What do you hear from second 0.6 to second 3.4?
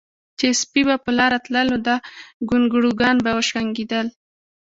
سپي به پۀ لاره تلل نو دا ګونګروګان به